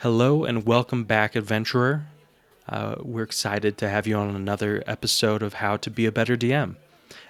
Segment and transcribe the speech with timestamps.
[0.00, 2.06] Hello and welcome back, adventurer.
[2.66, 6.38] Uh, we're excited to have you on another episode of How to Be a Better
[6.38, 6.76] DM.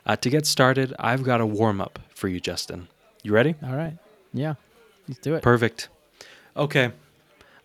[0.07, 2.87] Uh, to get started, I've got a warm up for you, Justin.
[3.25, 3.57] You ready?
[3.65, 3.99] All right.
[4.33, 4.55] Yeah.
[5.09, 5.43] Let's do it.
[5.43, 5.89] Perfect.
[6.57, 6.93] Okay.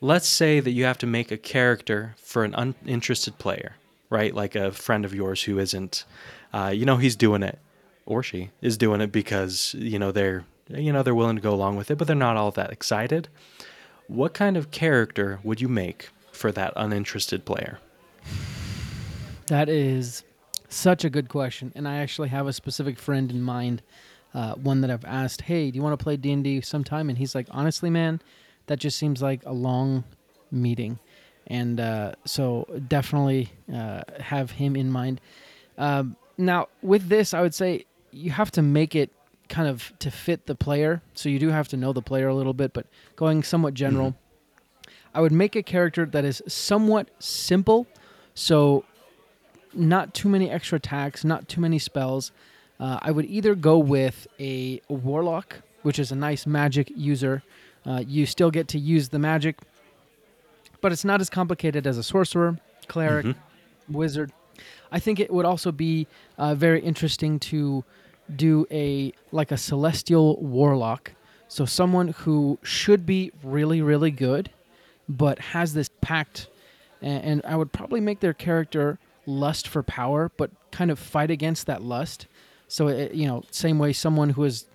[0.02, 3.76] Let's say that you have to make a character for an uninterested player,
[4.10, 4.34] right?
[4.34, 6.04] Like a friend of yours who isn't,
[6.52, 7.60] uh, you know, he's doing it,
[8.08, 11.54] or she is doing it because you know they're, you know, they're willing to go
[11.54, 13.30] along with it, but they're not all that excited.
[14.08, 17.80] What kind of character would you make for that uninterested player?
[19.48, 20.24] That is
[20.70, 23.82] such a good question, and I actually have a specific friend in mind.
[24.34, 27.10] Uh, one that I've asked, "Hey, do you want to play D and D sometime?"
[27.10, 28.22] And he's like, "Honestly, man,
[28.68, 30.04] that just seems like a long
[30.52, 31.00] meeting."
[31.48, 35.22] And uh, so definitely uh, have him in mind.
[35.78, 39.12] Um, now, with this, I would say you have to make it
[39.50, 41.02] kind of to fit the player.
[41.14, 44.12] So you do have to know the player a little bit, but going somewhat general,
[44.12, 44.92] mm-hmm.
[45.14, 47.88] I would make a character that is somewhat simple.
[48.34, 48.86] So
[49.74, 52.32] not too many extra attacks, not too many spells.
[52.80, 57.44] Uh, I would either go with a warlock, which is a nice magic user.
[57.86, 59.60] Uh, you still get to use the magic,
[60.82, 63.94] but it's not as complicated as a sorcerer, cleric, mm-hmm.
[63.94, 64.32] wizard.
[64.92, 67.84] I think it would also be uh, very interesting to
[68.34, 71.12] do a like a celestial warlock.
[71.48, 74.50] So someone who should be really really good,
[75.08, 76.48] but has this pact,
[77.02, 81.32] and, and I would probably make their character lust for power, but kind of fight
[81.32, 82.28] against that lust.
[82.68, 84.66] So it, you know, same way someone who is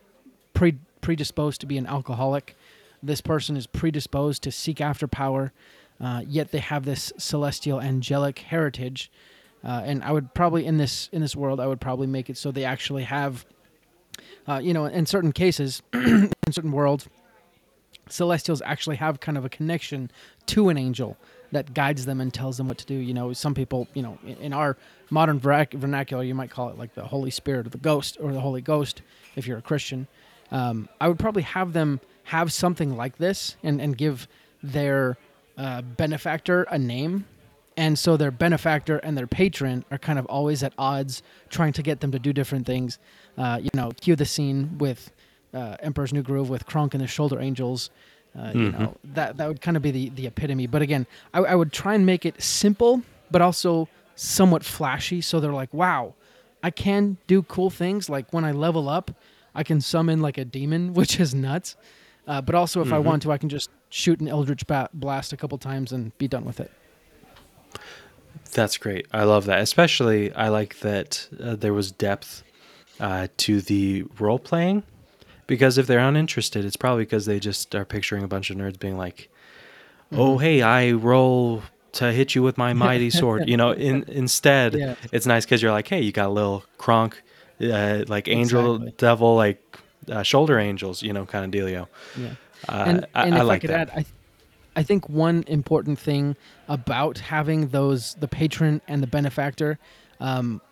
[0.54, 2.56] pre predisposed to be an alcoholic,
[3.02, 5.52] this person is predisposed to seek after power,
[6.00, 9.10] uh, yet they have this celestial angelic heritage
[9.64, 12.36] uh, and I would probably in this in this world I would probably make it
[12.36, 13.44] so they actually have,
[14.46, 17.08] uh, you know, in certain cases, in certain worlds,
[18.08, 20.10] celestials actually have kind of a connection
[20.46, 21.16] to an angel
[21.52, 22.94] that guides them and tells them what to do.
[22.94, 24.76] You know, some people, you know, in, our
[25.10, 28.40] modern vernacular, you might call it like the Holy Spirit or the Ghost or the
[28.40, 29.02] Holy Ghost
[29.36, 30.06] if you're a Christian.
[30.52, 34.28] Um, I would probably have them have something like this and and give
[34.62, 35.16] their
[35.58, 37.26] uh, benefactor a name
[37.80, 41.82] and so their benefactor and their patron are kind of always at odds, trying to
[41.82, 42.98] get them to do different things.
[43.38, 45.10] Uh, you know, cue the scene with
[45.54, 47.88] uh, Emperor's New Groove with Kronk and the Shoulder Angels.
[48.36, 48.58] Uh, mm-hmm.
[48.60, 50.66] You know, that that would kind of be the the epitome.
[50.66, 55.22] But again, I, I would try and make it simple, but also somewhat flashy.
[55.22, 56.12] So they're like, wow,
[56.62, 58.10] I can do cool things.
[58.10, 59.10] Like when I level up,
[59.54, 61.76] I can summon like a demon, which is nuts.
[62.28, 62.94] Uh, but also, if mm-hmm.
[62.96, 66.28] I want to, I can just shoot an Eldritch blast a couple times and be
[66.28, 66.70] done with it.
[68.52, 69.06] That's great.
[69.12, 69.60] I love that.
[69.60, 72.42] Especially, I like that uh, there was depth
[72.98, 74.82] uh, to the role playing.
[75.46, 78.78] Because if they're uninterested, it's probably because they just are picturing a bunch of nerds
[78.78, 79.28] being like,
[80.12, 80.42] "Oh, mm-hmm.
[80.42, 81.64] hey, I roll
[81.94, 83.72] to hit you with my mighty sword." You know.
[83.72, 84.94] In, instead, yeah.
[85.10, 87.20] it's nice because you're like, "Hey, you got a little Kronk,
[87.60, 88.94] uh, like angel, exactly.
[88.98, 91.88] devil, like uh, shoulder angels," you know, kind of dealio.
[92.16, 92.28] Yeah.
[92.68, 93.90] Uh, and, and I, if I, like I could that.
[93.90, 94.04] add, I,
[94.80, 96.36] I think one important thing
[96.66, 99.78] about having those the patron and the benefactor
[100.20, 100.62] um,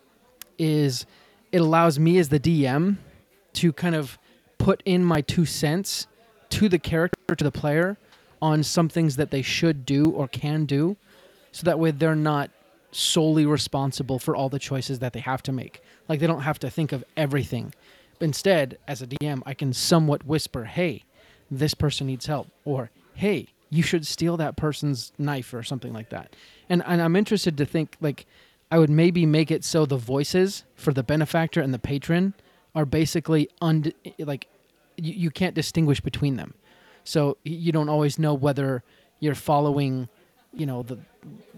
[0.57, 1.05] is
[1.51, 2.97] it allows me as the DM
[3.53, 4.17] to kind of
[4.57, 6.07] put in my two cents
[6.49, 7.99] to the character to the player
[8.41, 10.97] on some things that they should do or can do,
[11.51, 12.49] so that way they're not
[12.91, 15.83] solely responsible for all the choices that they have to make.
[16.07, 17.75] Like they don't have to think of everything.
[18.19, 21.03] Instead, as a DM, I can somewhat whisper, "Hey,
[21.51, 26.09] this person needs help," or "Hey, you should steal that person's knife or something like
[26.09, 26.35] that.
[26.69, 28.25] And and I'm interested to think like
[28.71, 32.33] I would maybe make it so the voices for the benefactor and the patron
[32.75, 34.47] are basically un like
[34.97, 36.53] you, you can't distinguish between them.
[37.03, 38.83] So you don't always know whether
[39.19, 40.09] you're following,
[40.53, 40.99] you know, the,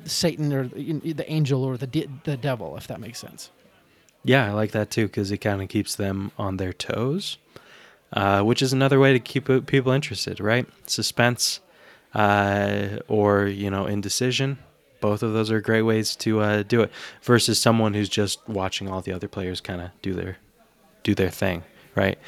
[0.06, 3.52] Satan or the angel or the the devil, if that makes sense.
[4.24, 7.38] Yeah, I like that too because it kind of keeps them on their toes,
[8.14, 10.68] uh, which is another way to keep people interested, right?
[10.86, 11.60] Suspense
[12.14, 14.58] uh, or you know indecision.
[15.00, 16.92] Both of those are great ways to uh, do it.
[17.24, 20.38] Versus someone who's just watching all the other players kind of do their
[21.04, 21.64] do their thing,
[21.96, 22.20] right?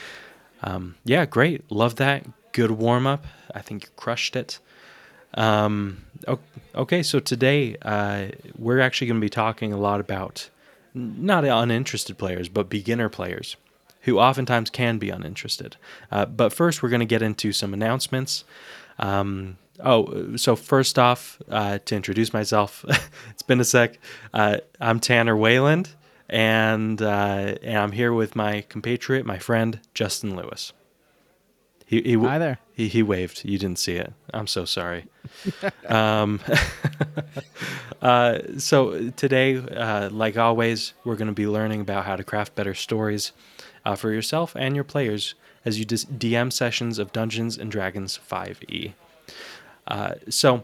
[0.63, 1.69] Um, yeah, great.
[1.71, 2.25] Love that.
[2.51, 3.25] Good warm up.
[3.53, 4.59] I think you crushed it.
[5.35, 6.05] Um,
[6.75, 8.27] okay, so today uh,
[8.57, 10.49] we're actually going to be talking a lot about
[10.93, 13.57] not uninterested players, but beginner players
[14.01, 15.77] who oftentimes can be uninterested.
[16.11, 18.43] Uh, but first, we're going to get into some announcements.
[18.99, 22.85] Um, Oh, so first off, uh, to introduce myself,
[23.29, 23.97] it's been a sec.
[24.33, 25.89] Uh, I'm Tanner Wayland,
[26.29, 30.73] and uh, and I'm here with my compatriot, my friend Justin Lewis.
[31.85, 32.59] He he, w- Hi there.
[32.73, 33.43] he he waved.
[33.45, 34.13] You didn't see it.
[34.33, 35.05] I'm so sorry.
[35.89, 36.39] um,
[38.01, 42.55] uh, so today, uh, like always, we're going to be learning about how to craft
[42.55, 43.31] better stories
[43.85, 45.35] uh, for yourself and your players
[45.65, 48.93] as you dis- DM sessions of Dungeons and Dragons 5e.
[49.87, 50.63] Uh, so,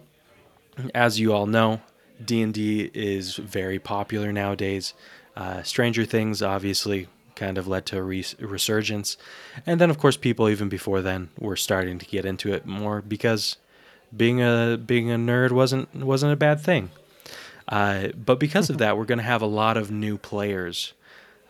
[0.94, 1.82] as you all know,
[2.24, 4.94] D&D is very popular nowadays.
[5.36, 9.18] Uh, Stranger Things obviously kind of led to a res- resurgence,
[9.66, 13.02] and then of course people even before then were starting to get into it more
[13.02, 13.56] because
[14.16, 16.92] being a being a nerd wasn't wasn't a bad thing.
[17.70, 20.94] Uh, but because of that, we're going to have a lot of new players,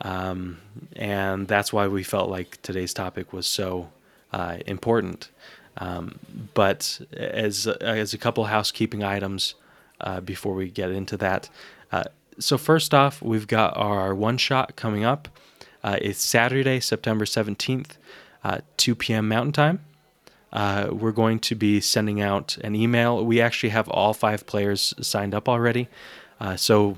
[0.01, 0.59] um,
[0.95, 3.89] and that's why we felt like today's topic was so
[4.31, 5.29] uh, important.
[5.79, 6.19] Um,
[6.53, 9.55] but as as a couple housekeeping items
[10.01, 11.49] uh, before we get into that,
[11.91, 12.03] uh,
[12.37, 15.29] so first off, we've got our one shot coming up.
[15.83, 17.97] Uh, it's Saturday, September seventeenth,
[18.43, 19.27] uh, two p.m.
[19.29, 19.79] Mountain Time.
[20.51, 23.25] Uh, we're going to be sending out an email.
[23.25, 25.87] We actually have all five players signed up already.
[26.39, 26.97] Uh, so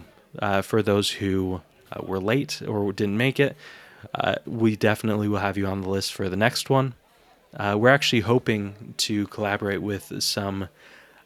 [0.64, 1.62] for those who
[2.02, 3.56] were late or didn't make it,
[4.46, 6.94] we definitely will have you on the list for the next one.
[7.56, 10.70] Uh, we're actually hoping to collaborate with some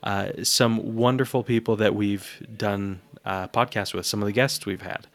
[0.03, 4.05] uh, some wonderful people that we've done uh, podcasts with.
[4.05, 5.07] Some of the guests we've had.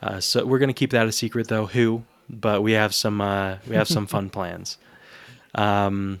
[0.00, 1.66] Uh, so we're going to keep that a secret, though.
[1.66, 2.04] Who?
[2.28, 4.78] But we have some uh, we have some fun plans.
[5.54, 6.20] Um,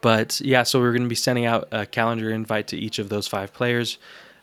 [0.00, 3.08] but yeah, so we're going to be sending out a calendar invite to each of
[3.08, 3.98] those five players.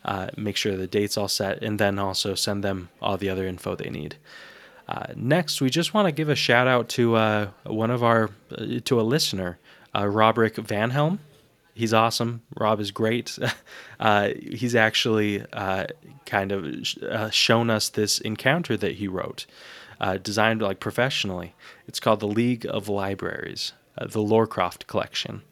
[0.05, 3.45] Uh, make sure the date's all set, and then also send them all the other
[3.45, 4.15] info they need.
[4.89, 8.31] Uh, next, we just want to give a shout out to uh, one of our
[8.51, 9.59] uh, to a listener,
[9.93, 11.19] uh, Robrick Van Helm.
[11.75, 12.41] He's awesome.
[12.57, 13.37] Rob is great.
[13.99, 15.85] uh, he's actually uh,
[16.25, 19.45] kind of sh- uh, shown us this encounter that he wrote,
[20.23, 21.53] designed like professionally.
[21.87, 25.43] It's called the League of Libraries, the Lorecroft Collection.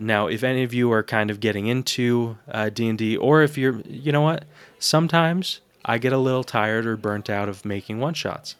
[0.00, 3.80] Now, if any of you are kind of getting into uh, D&D, or if you're,
[3.86, 4.44] you know what,
[4.80, 8.56] sometimes I get a little tired or burnt out of making one shots.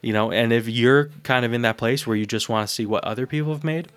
[0.00, 2.74] You know, and if you're kind of in that place where you just want to
[2.74, 3.88] see what other people have made,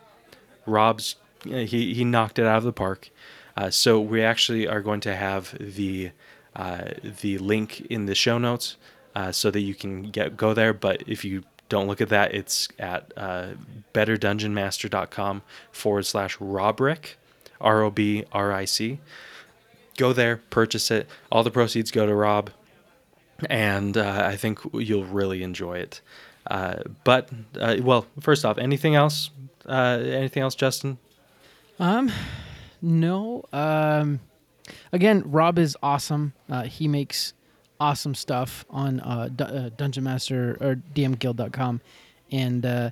[0.66, 3.10] Rob's he he knocked it out of the park.
[3.56, 6.12] Uh, so we actually are going to have the
[6.56, 6.86] uh,
[7.22, 8.78] the link in the show notes
[9.16, 10.74] uh, so that you can get go there.
[10.74, 13.50] But if you don't look at that, it's at uh,
[13.94, 15.42] betterdungeonmaster.com
[15.72, 17.16] forward slash Robrick,
[17.60, 19.00] R O B R I C.
[19.98, 21.08] Go there, purchase it.
[21.32, 22.50] All the proceeds go to Rob,
[23.50, 26.02] and uh, I think you'll really enjoy it.
[26.48, 27.30] Uh, but
[27.60, 29.30] uh, well, first off, anything else?
[29.66, 30.98] Uh, anything else, Justin?
[31.80, 32.12] Um,
[32.82, 33.44] no.
[33.54, 34.22] Um,
[34.92, 36.34] again, Rob is awesome.
[36.50, 37.34] Uh, he makes
[37.80, 41.82] awesome stuff on uh, D- Dungeon Master or DMGuild.com,
[42.32, 42.92] and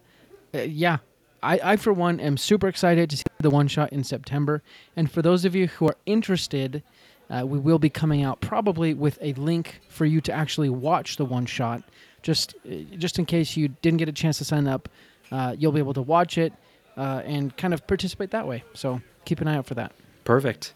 [0.54, 0.98] yeah,
[1.42, 4.62] I, I for one am super excited to see the one shot in September.
[4.96, 6.84] And for those of you who are interested,
[7.30, 11.18] uh, we will be coming out probably with a link for you to actually watch
[11.18, 11.84] the one shot.
[12.22, 14.90] Just uh, just in case you didn't get a chance to sign up,
[15.32, 16.54] uh, you'll be able to watch it
[16.98, 18.64] uh, and kind of participate that way.
[18.74, 19.94] So keep an eye out for that.
[20.24, 20.74] Perfect.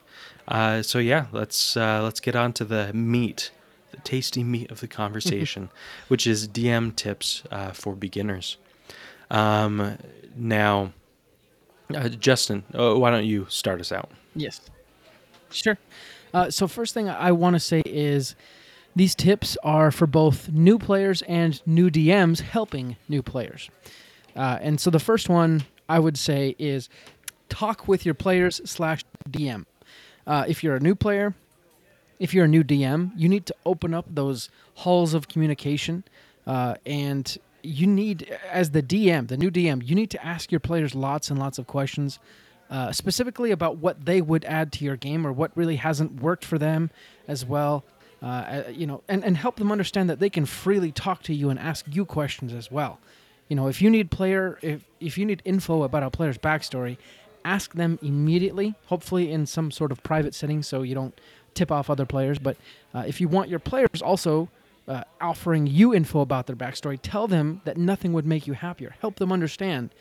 [0.48, 3.52] Uh, so yeah, let's uh, let's get on to the meat,
[3.92, 5.70] the tasty meat of the conversation,
[6.08, 8.58] which is DM tips uh, for beginners.
[9.32, 9.98] Um,
[10.36, 10.94] now,
[11.94, 14.12] uh, Justin, uh, why don't you start us out?
[14.36, 14.62] Yes.
[15.52, 15.78] Sure.
[16.34, 18.36] Uh, so first thing I want to say is
[18.96, 23.70] these tips are for both new players and new DMs helping new players.
[24.36, 26.90] Uh, and so the first one I would say is
[27.50, 29.66] talk with your players slash DM.
[30.26, 31.36] Uh, if you're a new player,
[32.20, 36.04] if you're a new DM, you need to open up those halls of communication,
[36.48, 40.60] uh, and you need, as the DM, the new DM, you need to ask your
[40.60, 42.20] players lots and lots of questions,
[42.70, 46.44] uh, specifically about what they would add to your game or what really hasn't worked
[46.46, 46.92] for them,
[47.28, 47.84] as well.
[48.22, 51.34] Uh, uh, you know, and, and help them understand that they can freely talk to
[51.34, 53.00] you and ask you questions as well.
[53.50, 56.98] You know, if you need player, if if you need info about a player's backstory,
[57.44, 58.76] ask them immediately.
[58.86, 61.20] Hopefully, in some sort of private setting, so you don't
[61.54, 62.40] tip off other players.
[62.40, 62.56] But
[62.94, 64.50] uh, if you want your players also
[64.88, 68.96] uh, offering you info about their backstory, tell them that nothing would make you happier.
[69.00, 69.92] Help them understand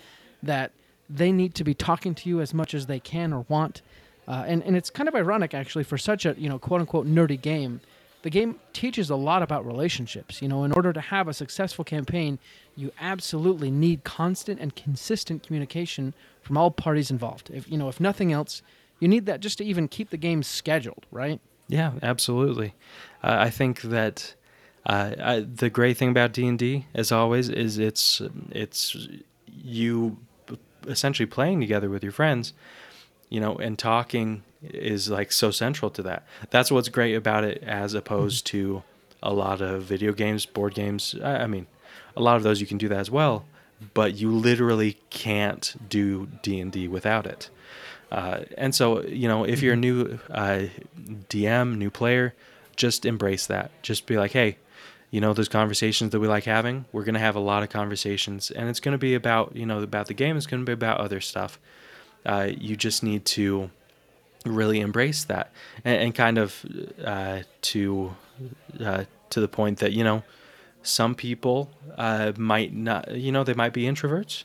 [0.42, 0.72] that
[1.08, 3.82] they need to be talking to you as much as they can or want.
[4.26, 7.06] Uh, and and it's kind of ironic actually for such a you know quote unquote
[7.06, 7.80] nerdy game.
[8.22, 10.40] The game teaches a lot about relationships.
[10.40, 12.38] You know, in order to have a successful campaign,
[12.76, 17.50] you absolutely need constant and consistent communication from all parties involved.
[17.52, 18.62] If you know, if nothing else,
[19.00, 21.40] you need that just to even keep the game scheduled, right?
[21.68, 22.74] Yeah, absolutely.
[23.24, 24.34] Uh, I think that
[24.84, 28.20] uh, I, the great thing about D and D, as always, is it's
[28.50, 28.96] it's
[29.46, 30.18] you
[30.86, 32.52] essentially playing together with your friends,
[33.28, 36.26] you know, and talking is like so central to that.
[36.50, 38.82] That's what's great about it as opposed to
[39.22, 41.14] a lot of video games, board games.
[41.22, 41.66] I, I mean,
[42.16, 43.44] a lot of those you can do that as well,
[43.94, 47.50] but you literally can't do D&D without it.
[48.10, 50.64] Uh, and so, you know, if you're a new uh,
[51.28, 52.34] DM, new player,
[52.76, 53.70] just embrace that.
[53.82, 54.58] Just be like, hey,
[55.12, 57.68] you know, those conversations that we like having, we're going to have a lot of
[57.68, 58.50] conversations.
[58.50, 60.36] And it's going to be about, you know, about the game.
[60.36, 61.60] It's going to be about other stuff.
[62.26, 63.70] Uh, you just need to
[64.46, 65.52] really embrace that
[65.84, 66.64] and, and kind of
[67.04, 68.16] uh, to
[68.80, 70.24] uh, to the point that you know
[70.82, 74.42] some people uh, might not you know they might be introverts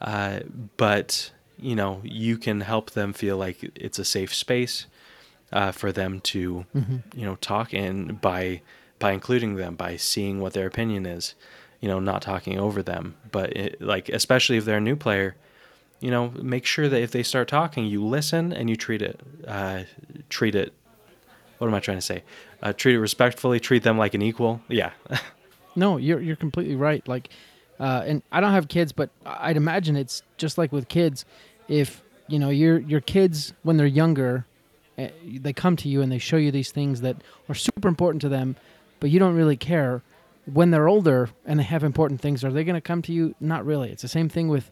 [0.00, 0.40] uh,
[0.76, 4.86] but you know you can help them feel like it's a safe space
[5.52, 7.18] uh, for them to Mm-hmm.
[7.18, 8.62] you know talk and by
[8.98, 11.34] by including them by seeing what their opinion is
[11.80, 15.36] you know not talking over them but it, like especially if they're a new player
[16.00, 19.20] you know make sure that if they start talking you listen and you treat it
[19.46, 19.82] uh,
[20.28, 20.72] treat it
[21.58, 22.22] what am i trying to say
[22.62, 24.92] uh, treat it respectfully treat them like an equal yeah
[25.76, 27.06] No, you're you're completely right.
[27.06, 27.28] Like,
[27.78, 31.24] uh, and I don't have kids, but I'd imagine it's just like with kids.
[31.68, 34.46] If you know your your kids when they're younger,
[34.96, 37.16] eh, they come to you and they show you these things that
[37.48, 38.56] are super important to them,
[39.00, 40.02] but you don't really care.
[40.52, 43.34] When they're older and they have important things, are they going to come to you?
[43.40, 43.90] Not really.
[43.90, 44.70] It's the same thing with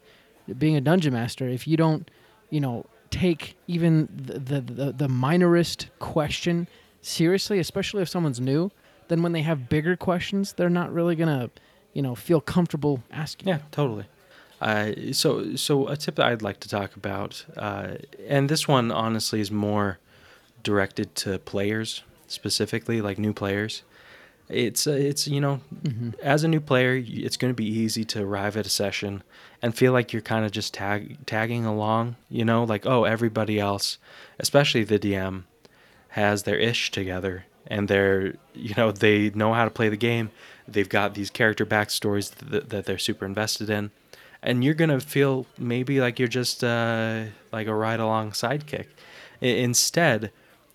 [0.59, 1.49] being a dungeon master.
[1.49, 2.09] If you don't,
[2.51, 6.69] you know, take even the the, the, the minorest question
[7.03, 8.71] seriously, especially if someone's new,
[9.09, 11.51] then when they have bigger questions, they're not really gonna,
[11.93, 13.49] you know, feel comfortable asking.
[13.49, 14.05] Yeah, totally.
[14.61, 18.91] Uh, so, so a tip that I'd like to talk about, uh, and this one
[18.91, 19.99] honestly is more
[20.63, 23.83] directed to players specifically, like new players.
[24.49, 28.05] It's uh, it's you know, hmm as a new player, it's going to be easy
[28.05, 29.23] to arrive at a session
[29.63, 32.17] and feel like you're kind of just tag tagging along.
[32.29, 33.99] You know, like oh, everybody else,
[34.39, 35.45] especially the DM,
[36.09, 40.31] has their ish together and they're you know they know how to play the game.
[40.67, 43.91] They've got these character backstories that, that they're super invested in,
[44.43, 48.87] and you're gonna feel maybe like you're just uh, like a ride along sidekick.
[49.41, 50.31] Instead,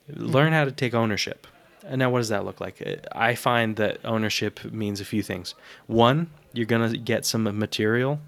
[0.08, 1.48] learn how to take ownership.
[1.90, 2.82] And now, what does that look like?
[2.86, 5.56] Uh, I find that ownership means a few things.
[5.88, 8.22] One, you're gonna get some material.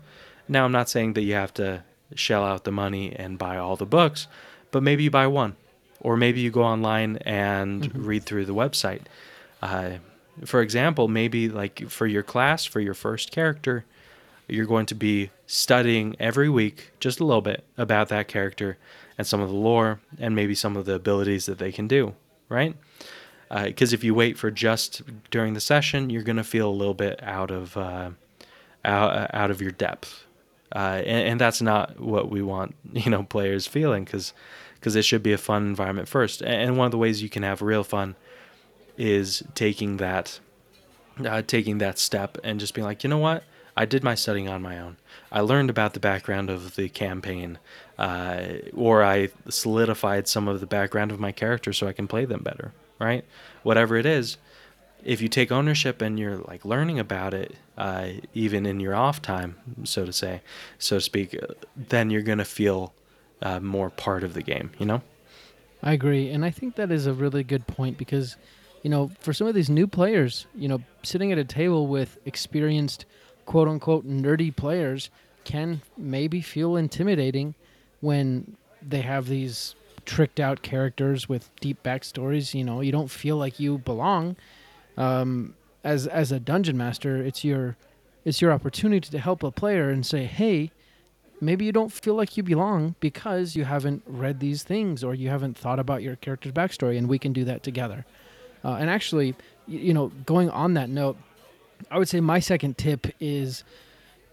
[0.50, 1.84] Now, I'm not saying that you have to
[2.16, 4.28] shell out the money and buy all the books,
[4.72, 5.56] but maybe you buy one,
[6.02, 8.06] or maybe you go online and Mhm.
[8.06, 9.02] read through the website.
[9.62, 9.92] Uh,
[10.44, 13.86] for example, maybe like for your class, for your first character,
[14.48, 18.78] you're going to be studying every week just a little bit about that character
[19.18, 22.16] and some of the lore and maybe some of the abilities that they can do,
[22.50, 22.76] right?
[23.52, 26.94] Because if you wait for just during the session, you're going to feel a little
[26.94, 28.12] bit out of uh,
[28.86, 30.26] out, out of your depth,
[30.74, 34.34] uh, and, and that's not what we want, you know, players feeling because
[34.76, 36.42] because it should be a fun environment first.
[36.42, 38.16] And one of the ways you can have real fun
[38.98, 40.40] is taking that
[41.24, 43.44] uh, taking that step and just being like, you know what,
[43.76, 44.98] I did my studying on my own.
[45.32, 47.60] I learned about the background of the campaign,
[47.98, 52.26] uh, or I solidified some of the background of my characters so I can play
[52.26, 52.74] them better.
[53.02, 53.26] Right,
[53.64, 54.38] whatever it is,
[55.04, 59.22] if you take ownership and you're like learning about it, uh, even in your off
[59.24, 60.42] time, so to say,
[60.78, 61.36] so to speak,
[61.76, 62.94] then you're gonna feel
[63.42, 64.70] uh, more part of the game.
[64.78, 65.02] You know?
[65.82, 68.38] I agree, and I think that is a really good point because,
[68.84, 72.20] you know, for some of these new players, you know, sitting at a table with
[72.26, 73.06] experienced,
[73.46, 75.10] quote unquote, nerdy players
[75.44, 77.56] can maybe feel intimidating
[78.00, 78.56] when
[78.88, 79.74] they have these
[80.12, 82.54] tricked out characters with deep backstories.
[82.54, 84.36] You know, you don't feel like you belong.
[84.98, 87.78] Um, as as a dungeon master, it's your
[88.26, 90.72] it's your opportunity to help a player and say, hey,
[91.40, 95.30] maybe you don't feel like you belong because you haven't read these things or you
[95.30, 98.06] haven't thought about your character's backstory, and we can do that together.
[98.66, 99.34] Uh, and actually,
[99.66, 101.18] you know, going on that note,
[101.90, 103.64] I would say my second tip is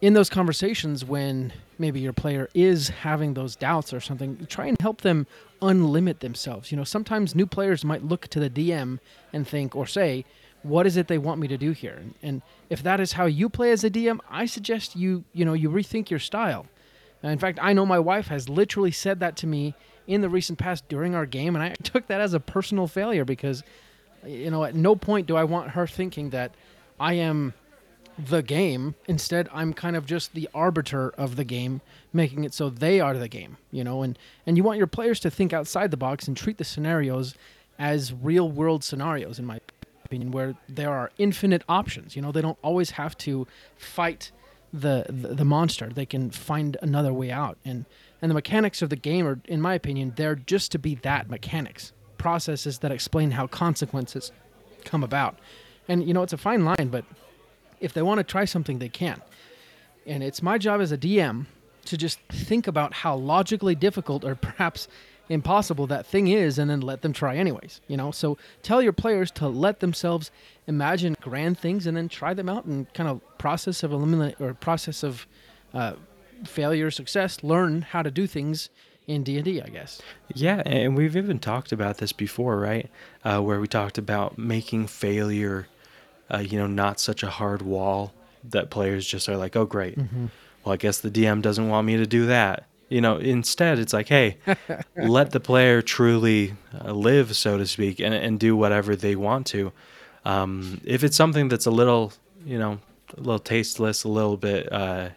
[0.00, 4.81] in those conversations when maybe your player is having those doubts or something, try and
[4.81, 5.26] help them
[5.61, 6.71] unlimit themselves.
[6.71, 9.00] You know, sometimes new players might look to the DM
[9.33, 10.25] and think or say,
[10.62, 11.95] what is it they want me to do here?
[11.95, 15.45] And, and if that is how you play as a DM, I suggest you, you
[15.45, 16.67] know, you rethink your style.
[17.23, 19.75] Uh, in fact, I know my wife has literally said that to me
[20.07, 23.25] in the recent past during our game, and I took that as a personal failure
[23.25, 23.62] because,
[24.26, 26.52] you know, at no point do I want her thinking that
[27.00, 27.55] I am
[28.18, 28.94] the game.
[29.06, 31.80] Instead, I'm kind of just the arbiter of the game,
[32.12, 35.20] making it so they are the game, you know, and, and you want your players
[35.20, 37.34] to think outside the box and treat the scenarios
[37.78, 39.60] as real world scenarios, in my
[40.04, 42.16] opinion, where there are infinite options.
[42.16, 43.46] You know, they don't always have to
[43.76, 44.32] fight
[44.72, 45.88] the, the the monster.
[45.88, 47.87] They can find another way out, and
[48.20, 51.30] and the mechanics of the game are, in my opinion, they're just to be that
[51.30, 54.32] mechanics processes that explain how consequences
[54.84, 55.38] come about.
[55.87, 57.04] And you know, it's a fine line, but
[57.80, 59.20] if they want to try something, they can.
[60.06, 61.47] And it's my job as a DM
[61.87, 64.88] to just think about how logically difficult or perhaps
[65.30, 68.94] impossible that thing is and then let them try anyways you know so tell your
[68.94, 70.30] players to let themselves
[70.66, 74.54] imagine grand things and then try them out and kind of process of eliminate or
[74.54, 75.26] process of
[75.75, 75.92] uh,
[76.47, 78.70] failure success learn how to do things
[79.06, 80.00] in d&d i guess
[80.35, 82.90] Yeah, and we've even talked about this before, right?
[83.25, 85.66] Uh, where we talked about making failure,
[86.32, 88.12] uh, you know, not such a hard wall
[88.44, 89.97] that players just are like, oh, great.
[90.64, 92.64] Well, I guess the DM doesn't want me to do that.
[92.88, 94.38] You know, instead, it's like, hey,
[94.97, 99.47] let the player truly uh, live, so to speak, and, and do whatever they want
[99.49, 99.73] to.
[100.25, 102.12] Um, if it's something that's a little,
[102.44, 102.80] you know,
[103.16, 105.11] a little tasteless, a little bit, uh,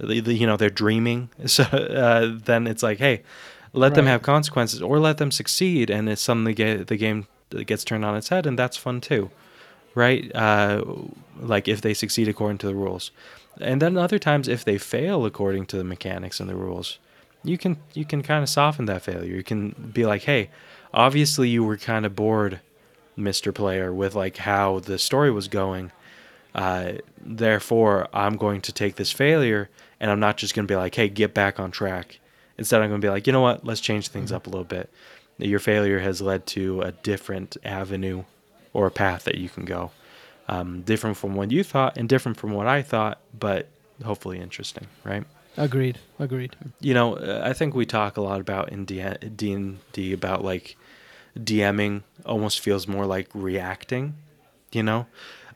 [0.00, 3.22] you know, they're dreaming, so uh, then it's like, hey,
[3.72, 7.26] let them have consequences or let them succeed, and it's something the, the game
[7.66, 9.30] gets turned on its head, and that's fun too,
[9.98, 10.34] right?
[10.34, 10.84] Uh,
[11.40, 13.10] like if they succeed according to the rules,
[13.60, 16.98] and then other times if they fail according to the mechanics and the rules,
[17.42, 19.34] you can you can kind of soften that failure.
[19.34, 20.50] You can be like, hey,
[20.94, 22.60] obviously you were kind of bored,
[23.16, 25.90] Mister Player, with like how the story was going.
[26.54, 29.68] Uh, therefore, I'm going to take this failure,
[30.00, 32.20] and I'm not just going to be like, hey, get back on track.
[32.56, 33.64] Instead, I'm going to be like, you know what?
[33.64, 34.90] Let's change things up a little bit.
[35.38, 38.24] Your failure has led to a different avenue
[38.78, 39.90] or a path that you can go.
[40.46, 43.66] Um, different from what you thought and different from what I thought, but
[44.04, 45.24] hopefully interesting, right?
[45.56, 49.78] agreed agreed You know, uh, I think we talk a lot about in D and
[49.92, 50.76] D about like
[51.36, 54.14] DMing almost feels more like reacting,
[54.70, 55.06] you know,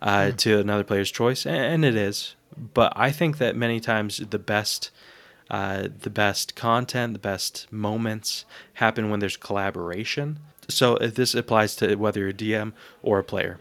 [0.02, 2.34] uh, to another player's choice, and it is.
[2.74, 4.90] But I think that many times the best,
[5.48, 10.40] uh, the best content, the best moments happen when there's collaboration.
[10.68, 13.58] So uh, this applies to whether you're a DM or a player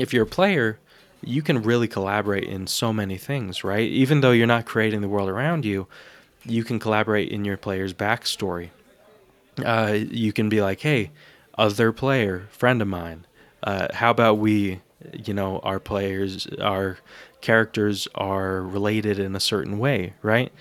[0.00, 0.78] if you're a player,
[1.22, 3.88] you can really collaborate in so many things, right?
[3.88, 5.86] Even though you're not creating the world around you,
[6.44, 8.70] you can collaborate in your player's backstory.
[9.64, 11.10] Uh, you can be like, hey,
[11.56, 13.26] other player, friend of mine,
[13.64, 14.80] uh, how about we,
[15.12, 16.98] you know, our players, our
[17.40, 20.52] characters are related in a certain way, right?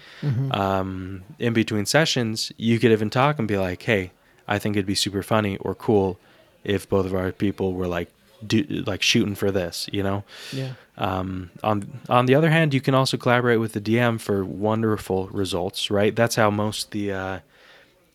[0.51, 4.11] Um, in between sessions, you could even talk and be like, hey,
[4.47, 6.19] I think it'd be super funny or cool
[6.63, 8.09] if both of our people were like,
[8.45, 10.23] do, like shooting for this, you know?
[10.53, 14.43] yeah Um, on on the other hand, you can also collaborate with the DM for
[14.43, 16.15] wonderful results, right?
[16.15, 17.39] That's how most the uh,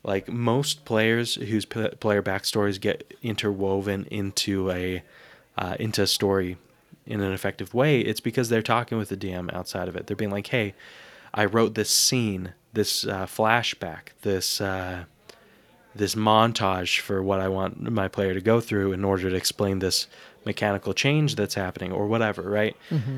[0.03, 5.03] like most players whose p- player backstories get interwoven into a
[5.57, 6.57] uh, into a story
[7.05, 7.99] in an effective way.
[8.01, 10.07] It's because they're talking with the DM outside of it.
[10.07, 10.73] They're being like, "Hey,
[11.33, 15.05] I wrote this scene, this uh, flashback, this." Uh,
[15.95, 19.79] this montage for what I want my player to go through in order to explain
[19.79, 20.07] this
[20.45, 22.75] mechanical change that's happening or whatever, right?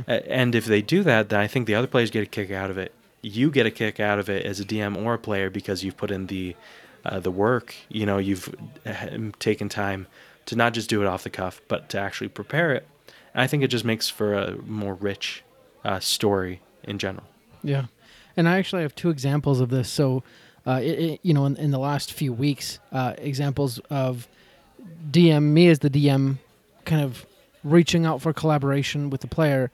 [0.08, 2.52] A- And if they do that, then I think the other players get a kick
[2.52, 2.94] out of it.
[3.22, 5.98] You get a kick out of it as a DM or a player because you've
[5.98, 6.56] put in the
[7.06, 7.76] uh, the work.
[7.90, 8.54] You know, you've
[8.86, 10.08] uh, taken time
[10.48, 12.88] to not just do it off the cuff, but to actually prepare it.
[13.34, 15.44] And I think it just makes for a more rich
[15.84, 17.26] uh, story in general.
[17.64, 17.86] Yeah,
[18.38, 19.90] and I actually have two examples of this.
[19.90, 20.24] So,
[20.66, 24.28] uh, it, it, you know, in, in the last few weeks, uh, examples of
[25.12, 26.38] DM me as the DM,
[26.86, 27.26] kind of
[27.64, 29.72] reaching out for collaboration with the player,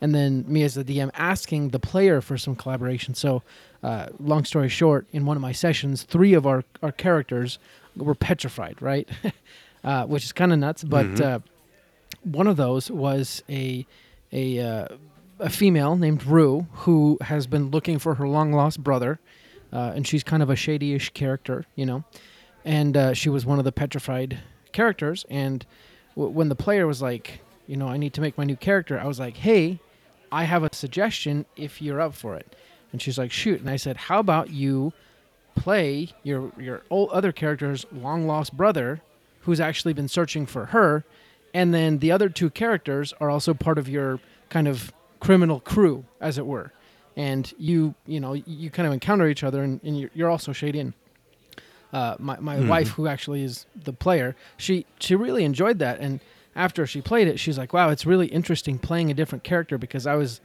[0.00, 3.14] and then me as the DM asking the player for some collaboration.
[3.14, 3.42] So,
[3.82, 7.58] uh, long story short, in one of my sessions, three of our our characters
[7.96, 9.08] were petrified, right?
[9.84, 11.06] uh, which is kind of nuts, but.
[11.06, 11.20] Mhm.
[11.20, 11.38] Uh,
[12.22, 13.86] one of those was a
[14.32, 14.88] a uh,
[15.38, 19.18] a female named Rue who has been looking for her long lost brother,
[19.72, 22.04] uh, and she's kind of a shady-ish character, you know,
[22.64, 24.38] and uh, she was one of the petrified
[24.72, 25.24] characters.
[25.30, 25.64] And
[26.16, 28.98] w- when the player was like, you know, I need to make my new character,
[28.98, 29.78] I was like, hey,
[30.32, 32.54] I have a suggestion if you're up for it.
[32.92, 33.60] And she's like, shoot.
[33.60, 34.92] And I said, how about you
[35.54, 39.00] play your your old other character's long lost brother,
[39.40, 41.04] who's actually been searching for her,
[41.52, 46.04] and then the other two characters are also part of your kind of criminal crew,
[46.20, 46.72] as it were.
[47.16, 50.52] And you, you know, you kind of encounter each other, and, and you're, you're also
[50.52, 50.78] shady.
[50.80, 50.94] And
[51.92, 52.68] uh, my my Mhm.
[52.68, 55.98] wife, who actually is the player, she she really enjoyed that.
[56.00, 56.20] And
[56.54, 60.06] after she played it, she's like, "Wow, it's really interesting playing a different character because
[60.06, 60.40] I was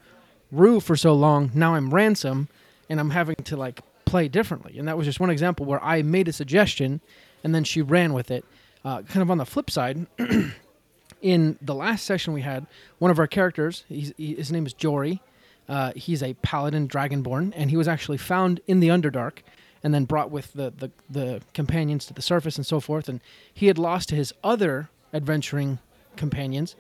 [0.51, 1.51] Rue for so long.
[1.54, 2.47] Now I'm Ransom,
[2.89, 6.01] and I'm having to like play differently." And that was just one example where I
[6.01, 6.99] made a suggestion,
[7.43, 8.43] and then she ran with it.
[8.84, 10.06] Uh, kind of on the flip side,
[11.21, 12.65] in the last session we had,
[12.99, 15.21] one of our characters, he's, he, his name is Jory.
[15.67, 19.39] Uh, he's a paladin dragonborn, and he was actually found in the Underdark
[19.84, 23.08] and then brought with the, the, the companions to the surface and so forth.
[23.10, 23.19] And
[23.54, 25.80] he had lost his other adventuring
[26.15, 26.75] companions.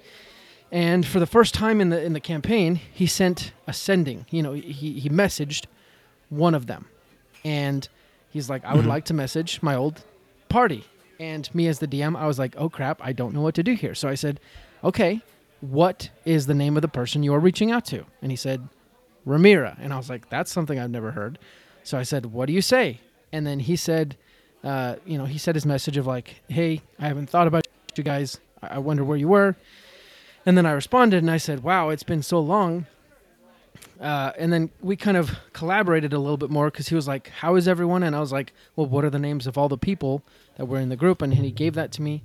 [0.71, 4.25] And for the first time in the in the campaign, he sent a sending.
[4.31, 5.65] You know, he, he messaged
[6.29, 6.87] one of them.
[7.43, 7.87] And
[8.31, 8.89] he's like, I would Mhm.
[8.89, 10.03] like to message my old
[10.49, 10.83] party.
[11.19, 13.63] And me as the DM, I was like, oh crap, I don't know what to
[13.63, 13.93] do here.
[13.95, 14.39] So I said,
[14.83, 15.21] okay,
[15.71, 18.05] what is the name of the person you are reaching out to?
[18.21, 18.67] And he said,
[19.25, 19.77] Ramira.
[19.79, 21.39] And I was like, that's something I've never heard.
[21.83, 22.99] So I said, what do you say?
[23.31, 24.17] And then he said,
[24.63, 28.03] uh, you know, he said his message of like, hey, I haven't thought about you
[28.03, 28.39] guys.
[28.61, 29.55] I wonder where you were.
[30.45, 32.85] And then I responded and I said, wow, it's been so long.
[33.99, 37.29] Uh, and then we kind of collaborated a little bit more because he was like,
[37.29, 38.03] how is everyone?
[38.03, 40.21] And I was like, well, what are the names of all the people
[40.57, 41.21] that were in the group?
[41.21, 42.23] And he gave that to me.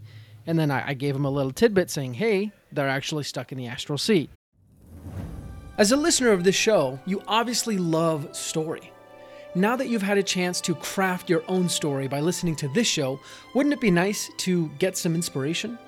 [0.50, 3.58] And then I, I gave him a little tidbit saying, hey, they're actually stuck in
[3.58, 4.28] the astral sea.
[5.78, 8.92] As a listener of this show, you obviously love story.
[9.54, 12.88] Now that you've had a chance to craft your own story by listening to this
[12.88, 13.20] show,
[13.54, 15.78] wouldn't it be nice to get some inspiration?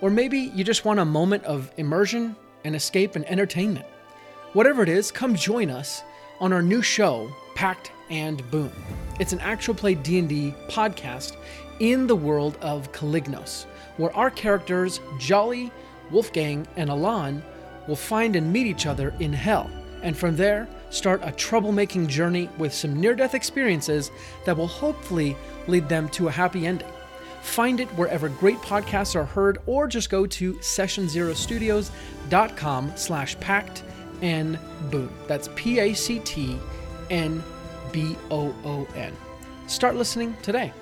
[0.00, 3.86] Or maybe you just want a moment of immersion and escape and entertainment.
[4.52, 6.00] Whatever it is, come join us
[6.38, 8.70] on our new show, Pact and Boon.
[9.18, 11.36] It's an actual play D&D podcast
[11.80, 13.66] in the world of Calignos,
[14.02, 15.70] where our characters Jolly,
[16.10, 17.40] Wolfgang, and Alan
[17.86, 19.70] will find and meet each other in hell,
[20.02, 24.10] and from there start a troublemaking journey with some near-death experiences
[24.44, 25.36] that will hopefully
[25.68, 26.88] lead them to a happy ending.
[27.42, 33.84] Find it wherever great podcasts are heard, or just go to sessionzerostudios.com slash pact
[34.20, 34.58] and
[34.90, 35.10] boon.
[35.28, 36.62] That's P-A-C-T-N-B-O-O-N.
[39.68, 40.72] Start listening today.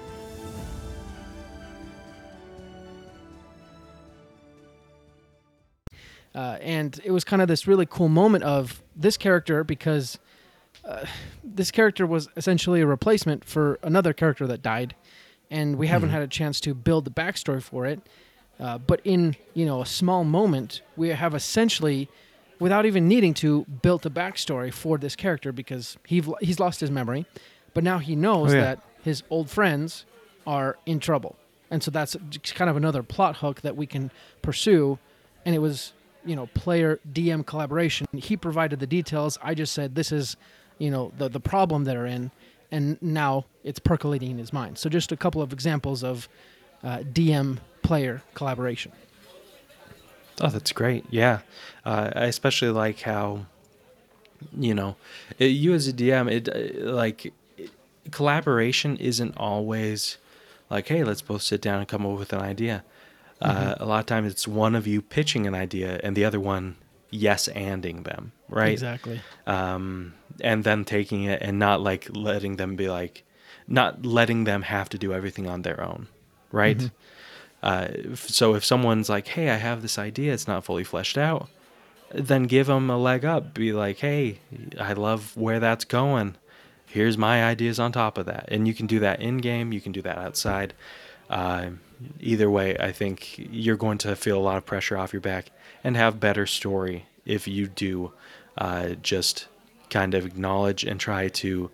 [6.35, 10.19] Uh, and it was kind of this really cool moment of this character because
[10.85, 11.05] uh,
[11.43, 14.95] this character was essentially a replacement for another character that died,
[15.51, 18.01] and we haven't had a chance to build the backstory for it.
[18.61, 22.09] Uh, but in you know a small moment, we have essentially,
[22.61, 26.91] without even needing to, built a backstory for this character because he he's lost his
[26.91, 27.27] memory,
[27.75, 28.61] but now he knows Oh, yeah.
[28.63, 30.05] that his old friends
[30.47, 31.37] are in trouble,
[31.71, 32.17] and so that's
[32.55, 34.11] kind of another plot hook that we can
[34.43, 34.99] pursue.
[35.45, 35.93] And it was
[36.25, 38.07] you know player DM collaboration.
[38.15, 39.39] He provided the details.
[39.43, 40.37] I just said this is
[40.79, 42.31] you know the the problem they're in,
[42.71, 44.79] and now it's percolating in his mind.
[44.79, 46.29] So just a couple of examples of
[46.83, 48.93] uh, DM player collaboration.
[50.41, 51.05] Oh, that's great.
[51.11, 51.41] Yeah.
[51.85, 53.45] Uh, I especially like how,
[54.57, 54.97] you know,
[55.39, 57.27] it, you as a DM, it uh, like
[57.59, 57.71] it-
[58.11, 60.17] collaboration isn't always
[60.71, 62.85] like, hey, let's both sit down and come up with an idea.
[63.41, 66.39] Uh, a lot of times it's one of you pitching an idea and the other
[66.39, 66.77] one
[67.11, 68.73] yes anding them, right?
[68.73, 69.21] Exactly.
[69.47, 73.25] um, and then taking it and not like letting them be like,
[73.67, 76.07] not letting them have to do everything on their own,
[76.53, 76.91] right?
[77.63, 81.19] Uh, f- so if someone's like, "Hey, I have this idea; it's not fully fleshed
[81.19, 81.49] out,"
[82.13, 83.53] then give them a leg up.
[83.55, 84.39] Be like, "Hey,
[84.79, 86.37] I love where that's going.
[86.87, 89.73] Here's my ideas on top of that." And you can do that in game.
[89.73, 90.73] You can do that outside.
[91.29, 91.71] Uh,
[92.19, 95.51] either way, I think you're going to feel a lot of pressure off your back
[95.85, 98.13] and have better story if you do
[98.59, 99.47] uh, just
[99.89, 101.71] kind of acknowledge and try to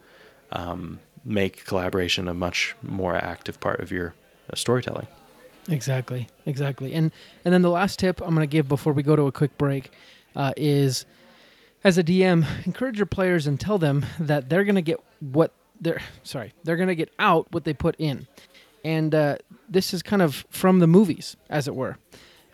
[0.52, 4.14] um, make collaboration a much more active part of your
[4.50, 5.06] uh, storytelling.
[5.68, 6.28] Exactly.
[6.46, 6.94] Exactly.
[6.94, 7.10] And
[7.44, 9.56] and then the last tip I'm going to give before we go to a quick
[9.58, 9.90] break
[10.36, 11.04] uh, is,
[11.82, 15.52] as a DM, encourage your players and tell them that they're going to get what
[15.80, 18.26] they're sorry they're going to get out what they put in,
[18.86, 19.36] and uh,
[19.68, 21.98] this is kind of from the movies, as it were.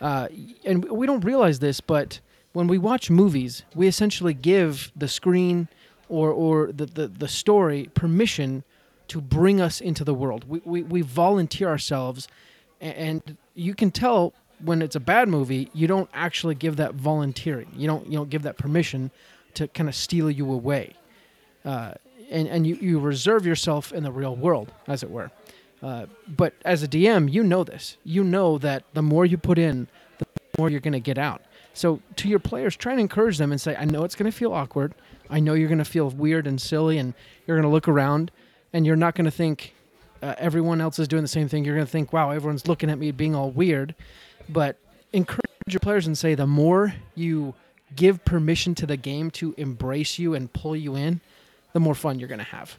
[0.01, 0.27] Uh,
[0.65, 2.19] and we don't realize this, but
[2.53, 5.67] when we watch movies, we essentially give the screen
[6.09, 8.63] or or the, the, the story permission
[9.09, 10.45] to bring us into the world.
[10.47, 12.27] We, we, we volunteer ourselves,
[12.81, 17.69] and you can tell when it's a bad movie, you don't actually give that volunteering.
[17.75, 19.11] You don't you don't give that permission
[19.53, 20.95] to kind of steal you away,
[21.63, 21.93] uh,
[22.31, 25.29] and and you, you reserve yourself in the real world, as it were.
[25.83, 27.97] Uh, but as a DM, you know this.
[28.05, 30.25] You know that the more you put in, the
[30.57, 31.41] more you're going to get out.
[31.73, 34.37] So to your players, try and encourage them and say, I know it's going to
[34.37, 34.93] feel awkward.
[35.29, 37.13] I know you're going to feel weird and silly, and
[37.45, 38.31] you're going to look around,
[38.71, 39.73] and you're not going to think
[40.21, 41.65] uh, everyone else is doing the same thing.
[41.65, 43.93] You're going to think, wow, everyone's looking at me being all weird.
[44.47, 44.77] But
[45.11, 47.55] encourage your players and say, the more you
[47.95, 51.19] give permission to the game to embrace you and pull you in,
[51.73, 52.77] the more fun you're going to have.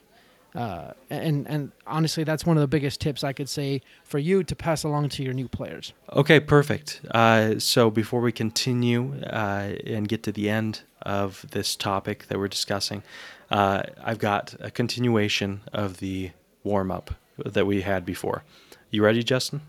[0.55, 4.45] Uh, and and honestly, that's one of the biggest tips I could say for you
[4.45, 5.93] to pass along to your new players.
[6.13, 7.01] Okay, perfect.
[7.11, 12.39] Uh, so before we continue uh, and get to the end of this topic that
[12.39, 13.03] we're discussing,
[13.51, 16.31] uh, I've got a continuation of the
[16.63, 17.15] warm up
[17.45, 18.45] that we had before.
[18.91, 19.61] You ready, Justin?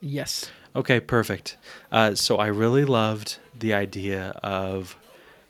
[0.00, 0.50] Yes.
[0.74, 1.56] Okay, perfect.
[1.92, 4.96] Uh, so I really loved the idea of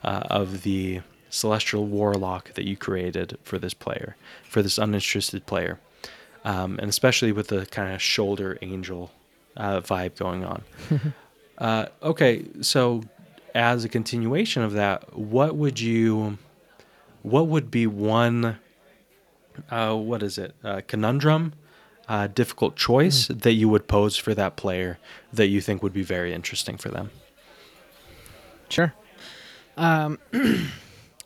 [0.04, 1.00] uh, of the
[1.32, 5.80] celestial warlock that you created for this player, for this uninterested player,
[6.44, 9.10] um, and especially with the kind of shoulder angel
[9.56, 10.62] uh, vibe going on.
[11.58, 13.02] uh, okay, so
[13.54, 16.36] as a continuation of that, what would you,
[17.22, 18.58] what would be one,
[19.70, 21.54] uh, what is it, uh, conundrum,
[22.08, 23.40] uh, difficult choice mm.
[23.40, 24.98] that you would pose for that player
[25.32, 27.10] that you think would be very interesting for them?
[28.68, 28.92] Sure.
[29.78, 30.18] Um,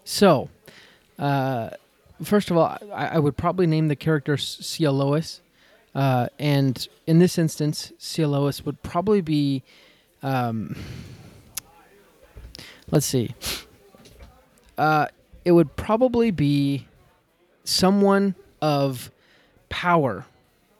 [0.09, 0.51] So,
[1.19, 1.71] uh,
[2.23, 5.40] first of all, I, I, would probably name the character Cialois.
[5.97, 9.64] Uh, and in this instance, Cialois would probably be.
[10.23, 10.77] Um,
[12.88, 13.35] let's see.
[14.79, 15.09] Uh,
[15.45, 16.87] it would probably be
[17.64, 19.11] someone of
[19.71, 20.25] power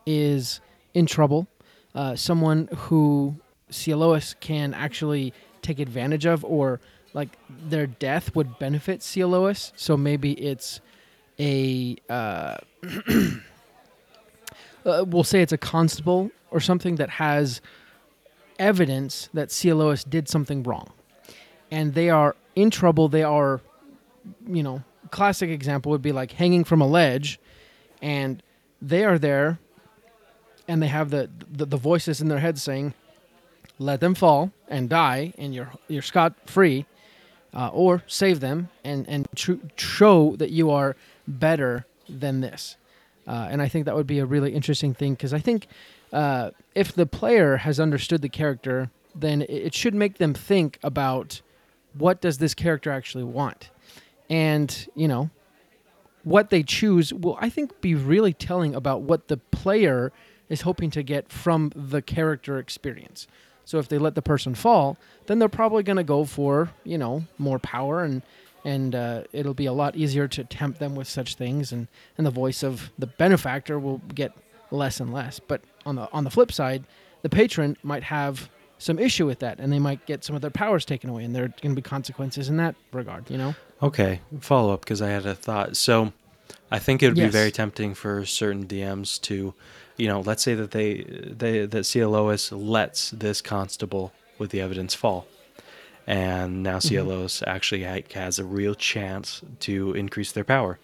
[0.07, 0.61] is
[0.95, 1.49] in trouble.
[1.97, 3.35] Uh, someone who
[3.73, 6.81] Cialois can actually take advantage of or
[7.17, 10.81] like their death would benefit Cialois, so maybe it's
[11.41, 12.59] a uh,
[14.85, 17.63] uh, we'll say it's a constable or something that has
[18.59, 20.93] evidence that Cialois did something wrong,
[21.71, 23.09] and they are in trouble.
[23.09, 23.63] They are,
[24.47, 27.41] you know, classic example would be like hanging from a ledge,
[28.03, 28.43] and
[28.83, 29.59] they are there,
[30.69, 32.93] and they have the the, the voices in their head saying,
[33.79, 36.85] "Let them fall and die, and you're you're scot free."
[37.57, 40.95] Uh, or save them and and tr- show that you are
[41.27, 42.77] better than this.
[43.27, 45.67] Uh, and I think that would be a really interesting thing because I think
[46.13, 51.41] uh, if the player has understood the character, then it should make them think about
[51.95, 53.71] what does this character actually want,
[54.31, 55.31] and you know
[56.23, 60.13] what they choose will I think be really telling about what the player
[60.49, 63.27] is hoping to get from the character experience.
[63.67, 66.97] So if they let the person fall, then they're probably going to go for you
[66.97, 68.23] know more power and
[68.65, 72.27] and uh, it'll be a lot easier to tempt them with such things and and
[72.27, 74.33] the voice of the benefactor will get
[74.71, 75.39] less and less.
[75.39, 76.85] But on the on the flip side,
[77.23, 78.49] the patron might have
[78.79, 81.35] some issue with that and they might get some of their powers taken away and
[81.35, 85.01] there are going to be consequences in that regard you know okay follow up because
[85.01, 86.13] i had a thought so
[86.71, 87.29] i think it would yes.
[87.29, 89.55] be very tempting for certain dms to
[89.97, 94.95] you know, let's say that they, they that Cialois lets this constable with the evidence
[94.95, 95.27] fall,
[96.07, 97.45] and now mm-hmm.
[97.47, 97.83] Actually
[98.13, 100.79] has a real chance to increase their power.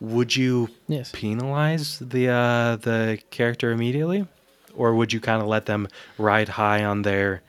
[0.00, 1.10] Would you yes.
[1.12, 4.26] penalize the uh, the character immediately,
[4.74, 7.42] or would you kind of let them ride high on their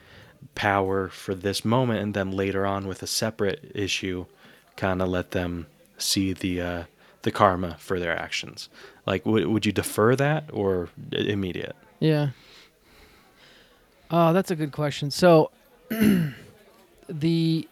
[0.56, 4.26] power for this moment, and then later on with a separate issue,
[4.76, 6.84] kind of let them see the uh,
[7.24, 8.70] the karma for their actions?
[9.06, 11.76] Like, would would you defer that or immediate?
[12.00, 12.30] Yeah.
[14.10, 15.12] Oh, that's a good question.
[15.12, 15.52] So,
[17.10, 17.68] the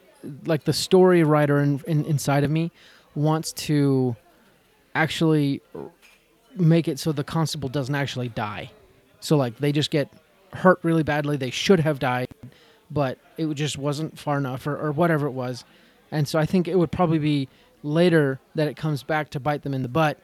[0.46, 2.72] like the story writer in, in, inside of me
[3.14, 4.16] wants to
[4.96, 5.62] actually
[6.56, 8.72] make it so the constable doesn't actually die.
[9.20, 10.10] So like they just get
[10.54, 11.38] hurt really badly.
[11.38, 12.30] They should have died,
[12.90, 15.66] but it just wasn't far enough or, or whatever it was.
[16.12, 17.50] And so I think it would probably be
[17.86, 20.18] later that it comes back to bite them in the butt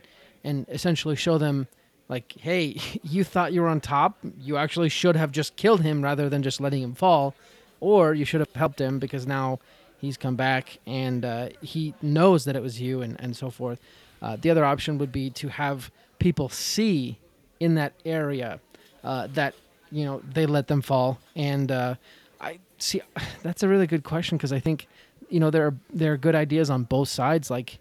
[0.44, 1.68] and essentially show them
[2.10, 4.18] like hey you thought you were on top.
[4.40, 7.36] You actually should have just killed him rather than just letting him fall.
[7.80, 9.60] Or you should have helped him because now
[10.00, 13.80] he's come back and uh, he knows that it was you and, and so forth.
[14.22, 17.18] Uh, the other option would be to have people see
[17.60, 18.60] in that area
[19.04, 19.56] uh, that
[19.92, 21.20] you know they let them fall.
[21.36, 21.96] And uh,
[22.42, 23.02] i see
[23.44, 24.88] that's a really good question because i think
[25.32, 27.50] you know there are there are good ideas on both sides.
[27.50, 27.80] Like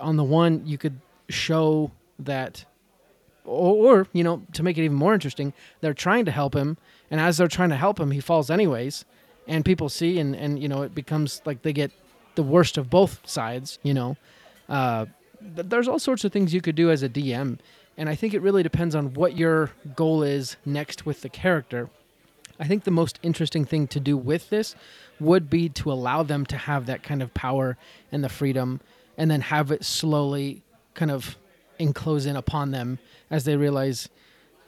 [0.00, 2.64] on the one you could show that
[3.44, 6.76] or, or, you know to make it even more interesting they're trying to help him
[7.10, 9.04] and as they're trying to help him he falls anyways
[9.46, 11.90] and people see and and you know it becomes like they get
[12.34, 14.16] the worst of both sides you know?
[14.68, 15.06] Uh,
[15.40, 17.58] there's all sorts of things you could do as a dm
[17.96, 21.90] and i think it really depends on what your goal is next with the character.
[22.60, 24.76] I think the most interesting thing to do with this
[25.22, 27.76] would be to allow them to have that kind of power
[28.10, 28.80] and the freedom
[29.16, 30.62] and then have it slowly
[30.94, 31.36] kind of
[31.78, 32.98] enclose in upon them
[33.30, 34.08] as they realize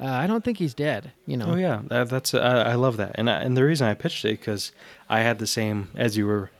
[0.01, 1.13] uh, I don't think he's dead.
[1.27, 1.53] You know.
[1.53, 4.25] Oh yeah, that, that's uh, I love that, and I, and the reason I pitched
[4.25, 4.73] it because
[5.09, 6.51] I had the same as you were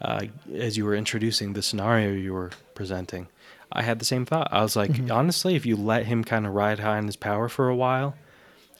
[0.00, 3.26] uh, as you were introducing the scenario you were presenting.
[3.72, 4.48] I had the same thought.
[4.52, 5.10] I was like, Mhm.
[5.12, 8.14] honestly, if you let him kind of ride high on his power for a while,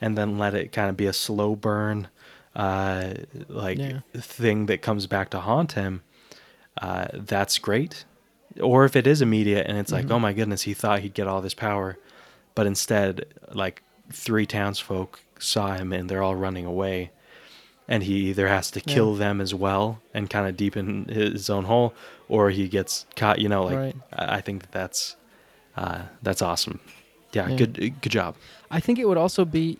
[0.00, 2.06] and then let it kind of be a slow burn,
[2.56, 3.12] uh,
[3.48, 4.00] like Yeah.
[4.16, 6.02] thing that comes back to haunt him,
[6.80, 8.04] uh, that's great.
[8.60, 10.12] Or if it is immediate and it's like, Mhm.
[10.12, 11.98] oh my goodness, he thought he'd get all this power,
[12.54, 17.10] but instead, like three townsfolk saw him and they're all running away,
[17.86, 18.94] and he either has to Yeah.
[18.94, 21.92] kill them as well and kind of deepen his own hole,
[22.28, 23.38] or he gets caught.
[23.38, 23.96] You know, like Right.
[24.14, 25.16] I I think that that's
[25.76, 26.80] uh, that's awesome.
[27.34, 27.56] Yeah, Yeah.
[27.56, 28.34] good good job.
[28.70, 29.78] I think it would also be,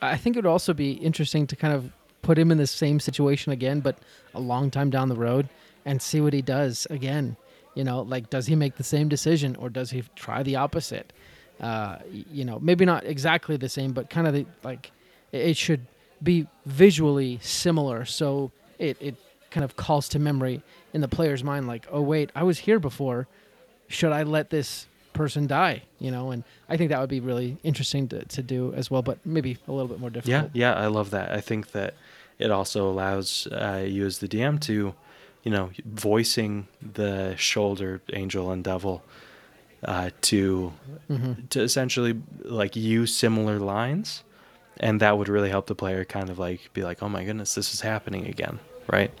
[0.00, 1.92] I think it would also be interesting to kind of
[2.26, 3.98] put him in the same situation again, but
[4.34, 5.48] a long time down the road,
[5.84, 7.36] and see what he does again.
[7.74, 11.12] You know, like does he make the same decision or does he try the opposite?
[11.60, 11.98] Uh,
[12.32, 14.90] you know, maybe not exactly the same, but kind of the, like
[15.30, 15.86] it should
[16.20, 19.14] be visually similar, so it it
[19.52, 20.62] kind of calls to memory
[20.92, 23.28] in the player's mind, like, oh wait, I was here before.
[23.86, 25.82] Should I let this person die?
[25.98, 29.02] You know, and I think that would be really interesting to, to do as well,
[29.02, 30.50] but maybe a little bit more difficult.
[30.54, 31.32] yeah, yeah, I love that.
[31.32, 31.94] I think that
[32.38, 34.94] it also allows uh, you as the DM to,
[35.42, 39.02] you know, voicing the shoulder angel and devil
[39.84, 40.72] uh, to
[41.08, 44.24] hmm to essentially like use similar lines,
[44.80, 47.54] and that would really help the player kind of like be like, oh my goodness,
[47.54, 48.58] this is happening again,
[48.90, 49.12] right?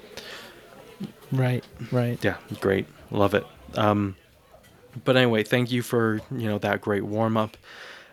[1.30, 2.18] Right, right.
[2.24, 3.46] Yeah, great, love it.
[3.74, 4.16] Um,
[5.04, 7.56] but anyway, thank you for you know that great warm up.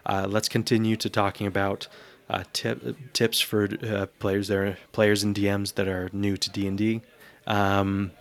[0.06, 1.88] Uh, let's continue to talking about
[2.30, 6.68] uh, tip, tips for uh, players there, players and DMs that are new to D
[6.68, 7.02] and D.
[7.48, 8.12] Um,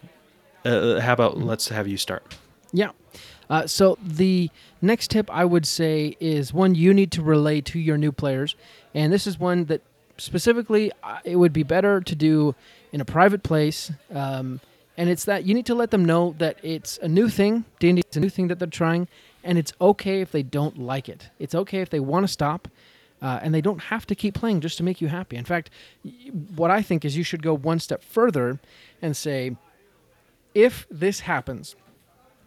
[0.64, 2.36] uh, how about let's have you start?
[2.72, 2.90] Yeah.
[3.50, 7.78] Uh, so the next tip I would say is one you need to relay to
[7.78, 8.54] your new players,
[8.94, 9.82] and this is one that
[10.16, 12.54] specifically uh, it would be better to do
[12.92, 13.90] in a private place.
[14.14, 14.60] Um,
[14.96, 17.64] and it's that you need to let them know that it's a new thing.
[17.78, 19.08] D&D is a new thing that they're trying,
[19.42, 21.30] and it's okay if they don't like it.
[21.38, 22.68] It's okay if they want to stop,
[23.20, 25.36] uh, and they don't have to keep playing just to make you happy.
[25.36, 25.70] In fact,
[26.54, 28.60] what I think is you should go one step further
[29.00, 29.56] and say,
[30.54, 31.74] if this happens,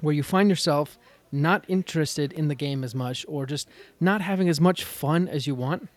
[0.01, 0.99] where you find yourself
[1.31, 3.67] not interested in the game as much or just
[3.99, 5.89] not having as much fun as you want,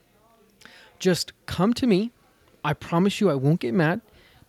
[0.99, 2.11] just come to me.
[2.65, 4.01] I promise you I won't get mad.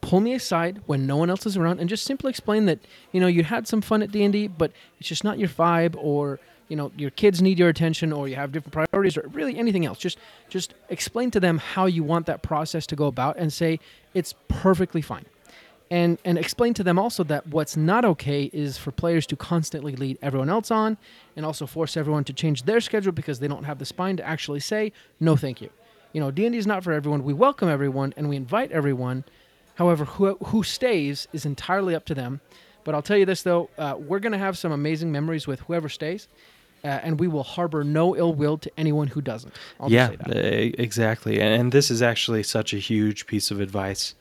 [0.01, 2.79] Pull me aside when no one else is around and just simply explain that,
[3.11, 6.39] you know, you had some fun at D&D, but it's just not your vibe or,
[6.69, 9.85] you know, your kids need your attention or you have different priorities or really anything
[9.85, 9.97] else.
[9.97, 13.79] Just just explain to them how you want that process to go about and say
[14.13, 15.25] it's perfectly fine.
[15.91, 19.95] And and explain to them also that what's not okay is for players to constantly
[19.95, 20.97] lead everyone else on
[21.35, 24.25] and also force everyone to change their schedule because they don't have the spine to
[24.25, 25.69] actually say no thank you.
[26.13, 27.23] You know d&d is not for everyone.
[27.23, 29.23] We welcome everyone and we invite everyone
[29.79, 32.39] however who, who stays is entirely up to them
[32.83, 35.59] but i'll tell you this though uh, we're going to have some amazing memories with
[35.61, 36.27] whoever stays
[36.83, 40.19] uh, and we will harbor no ill will to anyone who doesn't I'll yeah, just
[40.29, 40.81] say that.
[40.81, 41.39] exactly.
[41.41, 44.15] And, and this is actually such a huge piece of advice.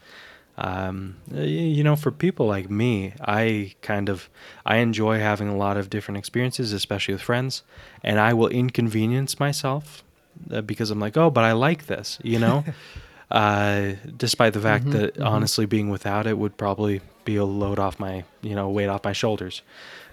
[0.56, 4.28] Um, you know, for people like me, I kind of
[4.66, 7.62] I enjoy having a lot of different experiences, especially with friends,
[8.02, 10.02] and I will inconvenience myself
[10.50, 12.64] uh, because I'm like, oh, but I like this, you know.
[13.30, 15.26] uh, despite the fact Mhm, that mhm.
[15.26, 19.04] honestly, being without it would probably be a load off my, you know, weight off
[19.04, 19.62] my shoulders.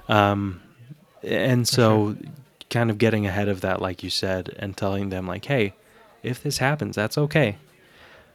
[0.10, 0.62] Um,
[1.24, 2.16] and so,
[2.70, 5.74] kind of getting ahead of that, like you said, and telling them like, hey,
[6.24, 7.58] if this happens, that's okay.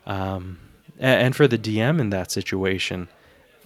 [0.07, 0.59] Um,
[0.99, 3.09] and for the DM in that situation,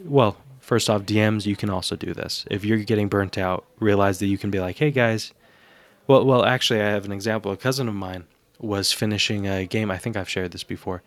[0.03, 2.45] well, first off, DMs, you can also do this.
[2.51, 5.33] If you're getting burnt out, realize that you can be like, hey guys,
[6.07, 7.53] well, well, actually, I have an example.
[7.53, 8.25] A cousin of mine
[8.59, 9.91] was finishing a game.
[9.91, 11.03] I think I've shared this before,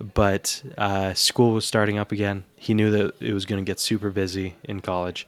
[0.00, 2.44] but uh, school was starting up again.
[2.56, 5.26] He knew that it was going to get super busy in college,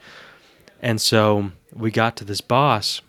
[0.83, 3.01] and so we got to this boss,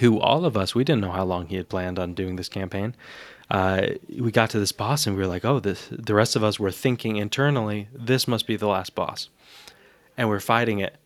[0.00, 2.48] who all of us we didn't know how long he had planned on doing this
[2.48, 2.94] campaign.
[3.50, 5.88] Uh, we got to this boss and we were like, oh, this.
[5.90, 9.28] The rest of us were thinking internally, this must be the last boss,
[10.16, 10.96] and we're fighting it,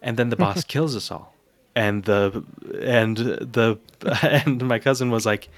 [0.00, 1.34] and then the boss kills us all
[1.74, 2.44] and the
[2.82, 3.78] and the
[4.22, 5.48] and my cousin was like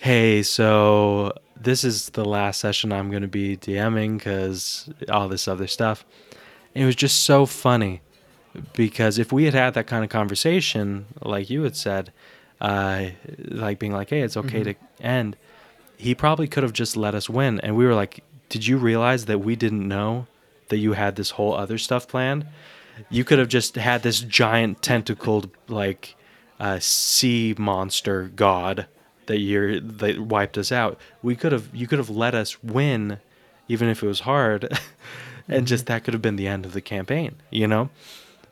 [0.00, 5.48] hey so this is the last session i'm going to be dming because all this
[5.48, 6.04] other stuff.
[6.74, 8.02] And it was just so funny
[8.74, 12.12] because if we had had that kind of conversation like you had said
[12.60, 13.06] uh,
[13.38, 14.64] like being like hey it's okay Mhm.
[14.64, 15.36] to end
[15.98, 17.58] he probably could have just let us win.
[17.60, 20.26] And we were like did you realize that we didn't know
[20.68, 22.46] that you had this whole other stuff planned?
[23.10, 26.14] You could have just had this giant tentacled like
[26.60, 28.86] uh, sea monster god
[29.26, 30.98] that you're that wiped us out.
[31.22, 33.18] We could have you could have let us win,
[33.68, 34.78] even if it was hard,
[35.48, 37.36] and just that could have been the end of the campaign.
[37.50, 37.90] You know,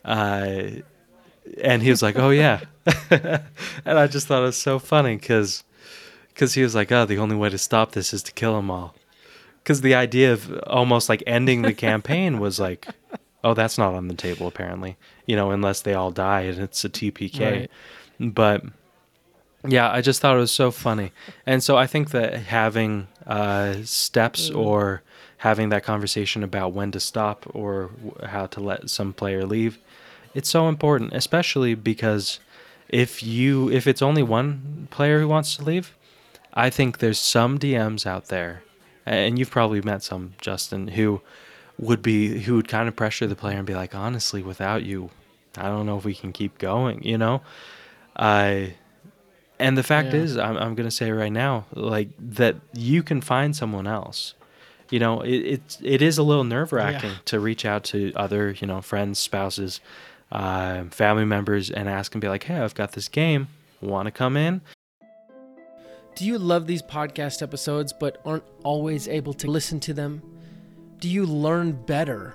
[0.04, 0.62] uh,
[1.60, 2.60] and he was like, "Oh yeah,"
[3.10, 5.64] and I just thought it was so funny because
[6.28, 8.70] because he was like, "Oh, the only way to stop this is to kill them
[8.70, 8.94] all."
[9.62, 12.88] Because the idea of almost like ending the campaign was like,
[13.42, 14.96] "Oh, that's not on the table apparently,"
[15.26, 17.40] you know, unless they all die and it's a TPK.
[17.40, 17.70] Right.
[18.20, 18.64] But
[19.66, 21.12] yeah, I just thought it was so funny,
[21.46, 25.02] and so I think that having uh, steps or
[25.38, 27.90] having that conversation about when to stop or
[28.24, 29.78] how to let some player leave,
[30.34, 32.40] it's so important, especially because
[32.88, 35.94] if you if it's only one player who wants to leave,
[36.52, 38.62] I think there's some DMs out there,
[39.06, 41.22] and you've probably met some Justin who
[41.78, 45.10] would be who would kind of pressure the player and be like, honestly, without you,
[45.56, 47.42] I don't know if we can keep going, you know.
[48.16, 48.74] I
[49.64, 50.20] and the fact Yeah.
[50.20, 54.34] is, I'm, I'm going to say right now, like that you can find someone else.
[54.90, 57.16] You know, it, it's it is a little nerve wracking Yeah.
[57.26, 59.80] to reach out to other, you know, friends, spouses,
[60.30, 63.48] uh, family members, and ask and be like, "Hey, I've got this game.
[63.80, 64.60] Want to come in?"
[66.16, 70.22] Do you love these podcast episodes but aren't always able to listen to them?
[71.00, 72.34] Do you learn better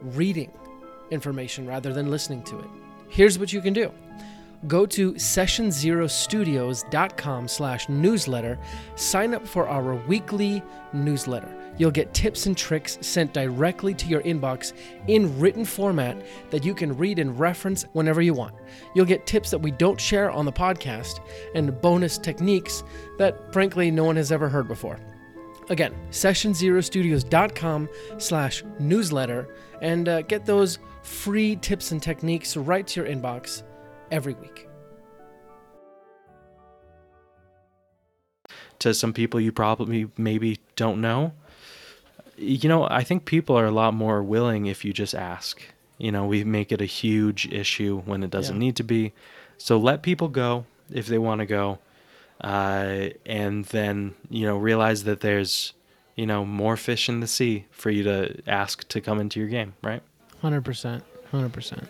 [0.00, 0.50] reading
[1.10, 2.66] information rather than listening to it?
[3.08, 3.92] Here's what you can do.
[4.66, 8.58] Go to sessionzerostudios.com slash newsletter.
[8.94, 11.56] Sign up for our weekly newsletter.
[11.78, 14.74] You'll get tips and tricks sent directly to your inbox
[15.06, 18.54] in written format that you can read and reference whenever you want.
[18.94, 21.20] You'll get tips that we don't share on the podcast
[21.54, 22.84] and bonus techniques
[23.16, 25.00] that frankly no one has ever heard before.
[25.70, 27.88] Again, sessionzerostudios.com
[28.18, 33.62] slash newsletter and uh, get those free tips and techniques right to your inbox
[34.10, 34.66] every week.
[38.80, 41.32] to some people you probably maybe don't know.
[42.38, 45.60] You know, I think people are a lot more willing if you just ask.
[45.98, 48.60] You know, we make it a huge issue when it doesn't Yeah.
[48.60, 49.12] need to be.
[49.58, 51.78] So let people go if they want to go.
[52.40, 55.74] Uh, and then, you know, realize that there's,
[56.16, 59.48] you know, more fish in the sea for you to ask to come into your
[59.50, 60.02] game, right?
[60.42, 61.02] 100%.
[61.34, 61.86] 100%.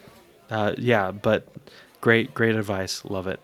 [0.50, 1.46] Uh, yeah, but
[2.00, 3.04] great, great advice.
[3.04, 3.40] Love it.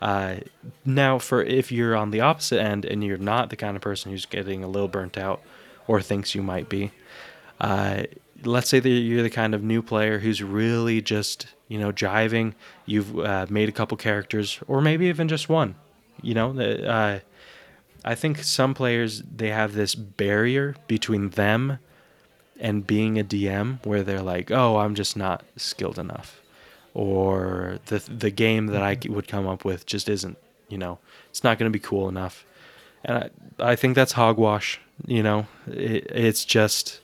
[0.00, 0.36] Uh,
[0.84, 4.10] now, for if you're on the opposite end and you're not the kind of person
[4.10, 5.42] who's getting a little burnt out
[5.86, 6.90] or thinks you might be,
[7.60, 8.04] uh,
[8.44, 12.54] let's say that you're the kind of new player who's really just, you know, jiving.
[12.86, 15.74] You've uh, made a couple characters, or maybe even just one.
[16.22, 17.20] You know, uh,
[18.04, 21.78] I think some players they have this barrier between them
[22.58, 26.40] and being a DM where they're like, "Oh, I'm just not skilled enough,"
[26.94, 30.36] or the the game that I would come up with just isn't,
[30.68, 30.98] you know,
[31.30, 32.44] it's not going to be cool enough.
[33.04, 33.30] And I
[33.72, 34.80] I think that's hogwash.
[35.06, 37.00] You know, it, it's just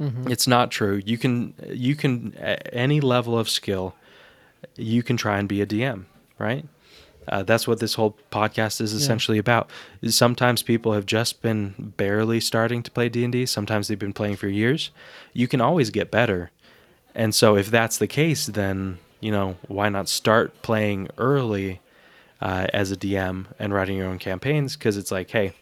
[0.00, 0.30] Mhm.
[0.30, 1.00] it's not true.
[1.04, 3.94] You can you can at any level of skill,
[4.76, 6.04] you can try and be a DM,
[6.38, 6.64] right?
[7.28, 8.98] Uh, that's what this whole podcast is Yeah.
[8.98, 9.70] essentially about.
[10.08, 13.46] Sometimes people have just been barely starting to play D and D.
[13.46, 14.90] Sometimes they've been playing for years.
[15.32, 16.50] You can always get better,
[17.14, 21.80] and so if that's the case, then you know why not start playing early
[22.40, 24.76] uh, as a DM and writing your own campaigns?
[24.76, 25.52] Because it's like, hey,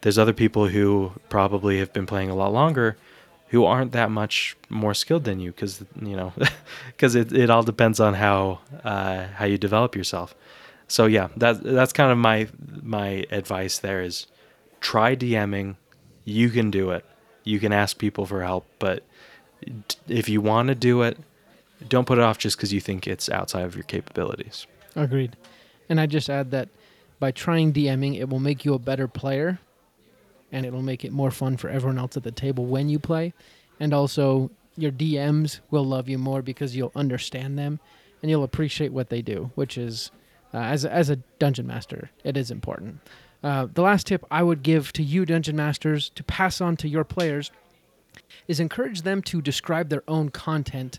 [0.00, 2.96] there's other people who probably have been playing a lot longer
[3.48, 6.32] who aren't that much more skilled than you because you know
[6.86, 10.34] because it, it all depends on how uh, how you develop yourself.
[10.86, 12.48] So yeah that that's kind of my
[12.82, 14.26] my advice there is
[14.80, 15.76] try DMing
[16.24, 17.04] you can do it.
[17.44, 19.02] You can ask people for help but
[20.08, 21.18] if you want to do it
[21.88, 24.66] don't put it off just because you think it's outside of your capabilities
[24.98, 25.36] Agreed.
[25.88, 26.68] And I just add that
[27.18, 29.58] by trying DMing, it will make you a better player
[30.50, 33.34] and it'll make it more fun for everyone else at the table when you play.
[33.80, 37.80] And also, your DMs will love you more because you'll understand them
[38.22, 40.10] and you'll appreciate what they do, which is,
[40.54, 43.00] uh, as, a, as a dungeon master, it is important.
[43.42, 46.88] Uh, the last tip I would give to you, dungeon masters, to pass on to
[46.88, 47.52] your players
[48.46, 50.98] is encourage them to describe their own content.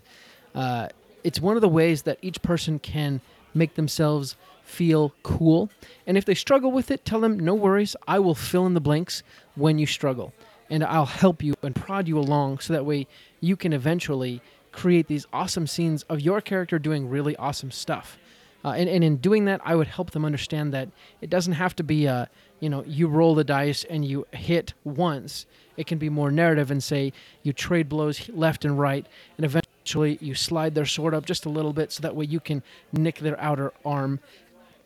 [0.54, 0.88] Uh,
[1.24, 3.20] it's one of the ways that each person can
[3.54, 5.68] make themselves feel cool.
[6.06, 8.80] And if they struggle with it, tell them, no worries, I will fill in the
[8.80, 9.22] blanks
[9.54, 10.32] when you struggle.
[10.68, 13.08] And I'll help you and prod you along so that way
[13.40, 14.40] you can eventually
[14.72, 18.16] create these awesome scenes of your character doing really awesome stuff.
[18.64, 20.88] Uh, and, and in doing that, I would help them understand that
[21.20, 22.28] it doesn't have to be a,
[22.60, 25.46] you know, you roll the dice and you hit once.
[25.76, 29.06] It can be more narrative and say you trade blows left and right,
[29.36, 32.38] and eventually you slide their sword up just a little bit so that way you
[32.38, 34.20] can nick their outer arm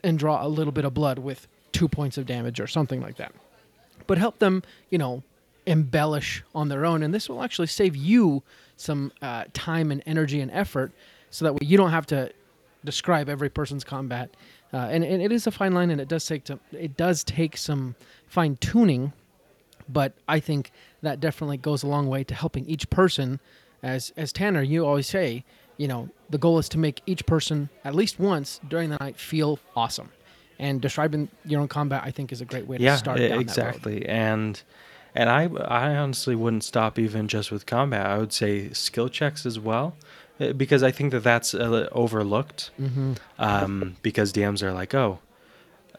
[0.03, 3.17] and draw a little bit of blood with two points of damage or something like
[3.17, 3.35] that.
[4.07, 5.23] But help them, you know,
[5.67, 8.43] embellish on their own, and this will actually save you
[8.77, 10.93] some uh, time and energy and effort,
[11.31, 12.31] so that way you don't have to
[12.85, 14.31] describe every person's combat,
[14.75, 17.23] uh, and, and it is a fine line, and it does take to, it does
[17.23, 17.95] take some
[18.27, 19.13] fine tuning,
[19.89, 20.73] but I think
[21.03, 23.39] that definitely goes a long way to helping each person.
[23.85, 25.45] As as Tanner, you always say,
[25.77, 29.17] you know, the goal is to make each person at least once during the night
[29.17, 30.11] feel awesome.
[30.59, 33.19] And describing your own combat, I think, is a great way to yeah, start.
[33.19, 34.05] down exactly.
[34.09, 34.61] And
[35.15, 38.07] and I I honestly wouldn't stop even just with combat.
[38.07, 39.95] I would say skill checks as well,
[40.39, 42.71] because I think that that's uh, overlooked.
[42.81, 43.13] Mm-hmm.
[43.39, 45.19] Um, because DMs are like, oh,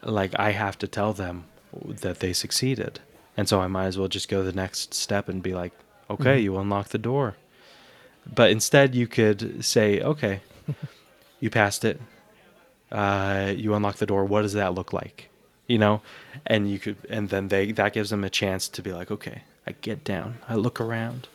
[0.02, 1.44] like I have to tell them
[1.86, 3.00] that they succeeded,
[3.36, 5.72] and so I might as well just go the next step and be like,
[6.10, 6.42] okay, Mhm.
[6.42, 7.36] you unlock the door.
[8.34, 10.40] But instead, you could say, okay,
[11.40, 12.00] you passed it.
[12.90, 14.24] Uh, you unlock the door.
[14.24, 15.28] What does that look like?
[15.66, 16.00] You know,
[16.46, 19.42] and you could, and then they that gives them a chance to be like, okay,
[19.66, 21.26] I get down, I look around,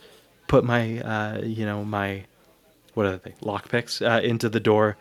[0.48, 2.24] put my, uh, you know, my,
[2.94, 4.98] what are they, lockpicks uh, into the door.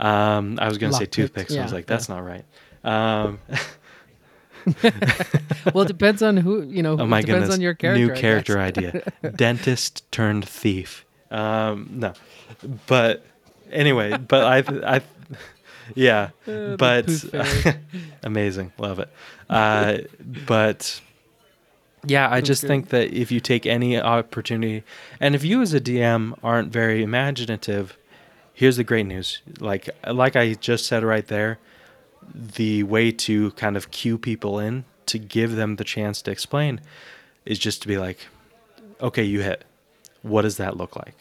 [0.00, 1.56] Um, I was gonna say toothpicks.
[1.56, 2.44] I was like, that's not right.
[2.84, 3.38] Um,
[5.72, 6.96] well, it depends on who you know.
[6.98, 8.06] oh it my depends goodness, on your character.
[8.06, 11.04] new character idea: dentist turned thief.
[11.30, 12.12] Um, no,
[12.86, 13.24] but
[13.70, 15.02] anyway, but I, I,
[15.94, 17.08] yeah, Uh, but
[18.22, 19.08] amazing, love it.
[19.48, 19.98] Uh,
[20.46, 21.00] but
[22.04, 22.68] yeah, I just good.
[22.68, 24.84] think that if you take any opportunity,
[25.20, 27.96] and if you as a DM aren't very imaginative,
[28.54, 29.40] here's the great news.
[29.60, 31.58] Like like I just said right there,
[32.34, 36.80] the way to kind of cue people in to give them the chance to explain
[37.46, 38.26] is just to be like,
[39.00, 39.64] okay, you hit.
[40.22, 41.14] What does that look like?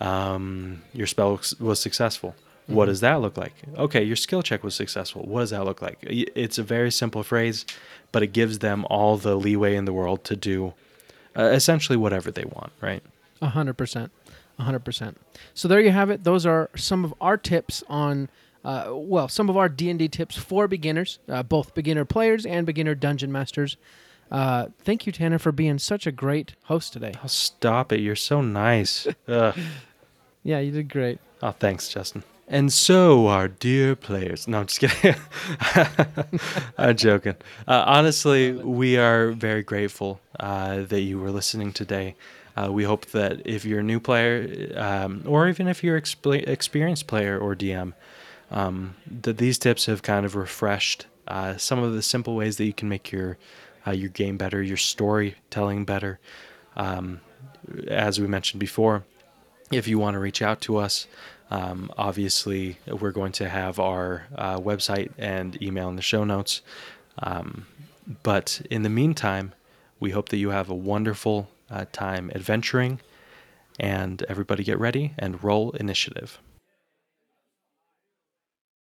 [0.00, 2.34] Um, your spell was- was successful.
[2.68, 2.88] What Mhm.
[2.88, 3.54] does that look like?
[3.76, 5.22] Okay, your skill check was successful.
[5.26, 5.98] What does that look like?
[6.02, 7.64] It's a very simple phrase,
[8.12, 10.74] but it gives them all the leeway in the world to do
[11.36, 13.02] uh, essentially whatever they want, right?
[13.40, 14.10] A hundred percent,
[14.58, 15.16] a hundred percent.
[15.54, 16.24] So there you have it.
[16.24, 18.28] Those are some of our tips on,
[18.64, 22.44] uh, well, some of our D and D tips for beginners, uh, both beginner players
[22.44, 23.76] and beginner dungeon masters.
[24.30, 27.12] Uh, thank you, Tanner, for being such a great host today.
[27.24, 28.00] Oh, stop it.
[28.00, 29.06] You're so nice.
[30.44, 31.18] Yeah, you did great.
[31.42, 32.22] Oh, thanks, Justin.
[32.50, 34.48] And so, our dear players.
[34.48, 35.20] No, I'm just kidding.
[36.78, 37.36] I'm joking.
[37.66, 42.14] Uh, honestly, we are very grateful uh, that you were listening today.
[42.56, 46.02] Uh, we hope that if you're a new player, um, or even if you're an
[46.02, 47.92] expe- experienced player or DM,
[48.50, 52.64] um, that these tips have kind of refreshed uh, some of the simple ways that
[52.64, 53.36] you can make your
[53.86, 56.18] uh, your game better, your storytelling better.
[56.76, 57.20] Um,
[57.88, 59.04] as we mentioned before,
[59.70, 61.06] if you want to reach out to us,
[61.50, 66.62] um, obviously we're going to have our uh, website and email in the show notes.
[67.18, 67.66] Um,
[68.22, 69.54] but in the meantime,
[70.00, 73.00] we hope that you have a wonderful uh, time adventuring,
[73.78, 76.38] and everybody get ready and roll initiative.